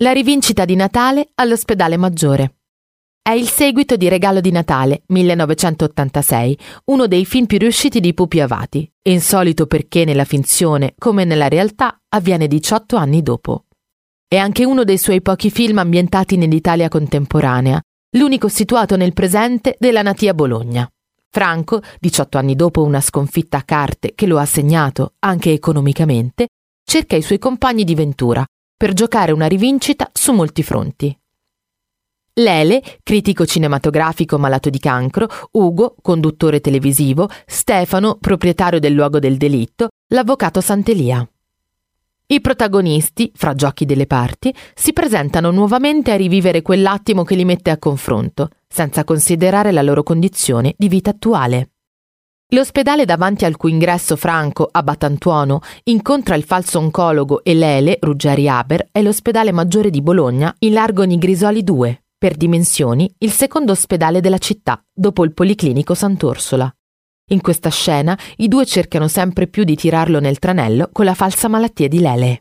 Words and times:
La 0.00 0.12
rivincita 0.12 0.64
di 0.64 0.76
Natale 0.76 1.30
all'ospedale 1.34 1.96
maggiore. 1.96 2.58
È 3.20 3.32
il 3.32 3.48
seguito 3.48 3.96
di 3.96 4.08
Regalo 4.08 4.40
di 4.40 4.52
Natale 4.52 5.02
1986, 5.06 6.56
uno 6.84 7.08
dei 7.08 7.26
film 7.26 7.46
più 7.46 7.58
riusciti 7.58 7.98
di 7.98 8.14
Pupi 8.14 8.38
Avati, 8.38 8.88
insolito 9.08 9.66
perché 9.66 10.04
nella 10.04 10.24
finzione, 10.24 10.94
come 10.96 11.24
nella 11.24 11.48
realtà, 11.48 12.00
avviene 12.10 12.46
18 12.46 12.94
anni 12.94 13.22
dopo. 13.22 13.64
È 14.28 14.36
anche 14.36 14.64
uno 14.64 14.84
dei 14.84 14.98
suoi 14.98 15.20
pochi 15.20 15.50
film 15.50 15.78
ambientati 15.78 16.36
nell'Italia 16.36 16.86
contemporanea, 16.86 17.82
l'unico 18.16 18.46
situato 18.46 18.96
nel 18.96 19.12
presente 19.12 19.74
della 19.80 20.02
natia 20.02 20.32
Bologna. 20.32 20.88
Franco, 21.28 21.82
18 21.98 22.38
anni 22.38 22.54
dopo 22.54 22.84
una 22.84 23.00
sconfitta 23.00 23.56
a 23.56 23.64
carte 23.64 24.12
che 24.14 24.28
lo 24.28 24.38
ha 24.38 24.46
segnato 24.46 25.14
anche 25.18 25.50
economicamente, 25.50 26.50
cerca 26.84 27.16
i 27.16 27.22
suoi 27.22 27.38
compagni 27.40 27.82
di 27.82 27.96
ventura 27.96 28.46
per 28.78 28.92
giocare 28.92 29.32
una 29.32 29.48
rivincita 29.48 30.08
su 30.12 30.32
molti 30.32 30.62
fronti. 30.62 31.18
Lele, 32.34 32.80
critico 33.02 33.44
cinematografico 33.44 34.38
malato 34.38 34.70
di 34.70 34.78
cancro, 34.78 35.26
Ugo, 35.50 35.96
conduttore 36.00 36.60
televisivo, 36.60 37.28
Stefano, 37.44 38.18
proprietario 38.20 38.78
del 38.78 38.92
luogo 38.92 39.18
del 39.18 39.36
delitto, 39.36 39.88
l'avvocato 40.12 40.60
Sant'Elia. 40.60 41.28
I 42.28 42.40
protagonisti, 42.40 43.32
fra 43.34 43.54
giochi 43.54 43.84
delle 43.84 44.06
parti, 44.06 44.54
si 44.74 44.92
presentano 44.92 45.50
nuovamente 45.50 46.12
a 46.12 46.16
rivivere 46.16 46.62
quell'attimo 46.62 47.24
che 47.24 47.34
li 47.34 47.44
mette 47.44 47.70
a 47.70 47.78
confronto, 47.78 48.50
senza 48.68 49.02
considerare 49.02 49.72
la 49.72 49.82
loro 49.82 50.04
condizione 50.04 50.74
di 50.78 50.88
vita 50.88 51.10
attuale. 51.10 51.70
L'ospedale 52.52 53.04
davanti 53.04 53.44
al 53.44 53.58
cui 53.58 53.72
ingresso 53.72 54.16
Franco, 54.16 54.66
a 54.70 54.82
Batantuono, 54.82 55.60
incontra 55.84 56.34
il 56.34 56.44
falso 56.44 56.78
oncologo 56.78 57.44
e 57.44 57.52
Lele, 57.52 57.98
Ruggeri 58.00 58.48
Haber, 58.48 58.88
è 58.90 59.02
l'ospedale 59.02 59.52
maggiore 59.52 59.90
di 59.90 60.00
Bologna, 60.00 60.54
in 60.60 60.72
largo 60.72 61.02
Nigrisoli 61.02 61.62
2, 61.62 62.04
per 62.16 62.36
dimensioni 62.36 63.14
il 63.18 63.32
secondo 63.32 63.72
ospedale 63.72 64.22
della 64.22 64.38
città, 64.38 64.82
dopo 64.90 65.24
il 65.24 65.34
Policlinico 65.34 65.92
Sant'Orsola. 65.92 66.74
In 67.32 67.42
questa 67.42 67.68
scena 67.68 68.18
i 68.36 68.48
due 68.48 68.64
cercano 68.64 69.08
sempre 69.08 69.46
più 69.46 69.64
di 69.64 69.76
tirarlo 69.76 70.18
nel 70.18 70.38
tranello 70.38 70.88
con 70.90 71.04
la 71.04 71.12
falsa 71.12 71.48
malattia 71.48 71.86
di 71.86 72.00
Lele. 72.00 72.38